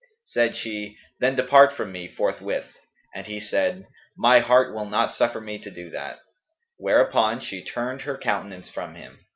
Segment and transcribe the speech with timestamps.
[0.25, 2.75] Said she, 'Then depart from me forthwith;'
[3.13, 3.85] and he said,
[4.17, 6.17] 'My heart will not suffer me to do that;'
[6.77, 9.19] whereupon she turned her countenance from him.